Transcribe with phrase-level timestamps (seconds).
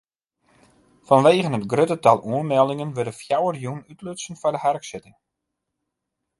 [1.09, 5.17] Fanwegen it grutte tal oanmeldingen wurde fjouwer jûnen útlutsen foar de harksitting.